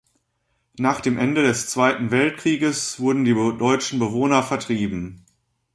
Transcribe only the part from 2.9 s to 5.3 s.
wurden die deutschen Bewohner vertrieben.